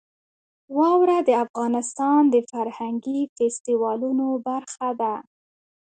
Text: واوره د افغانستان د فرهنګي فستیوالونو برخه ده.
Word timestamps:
واوره 0.77 1.17
د 1.27 1.29
افغانستان 1.45 2.21
د 2.33 2.35
فرهنګي 2.51 3.19
فستیوالونو 3.35 4.27
برخه 4.47 4.89
ده. 5.01 5.13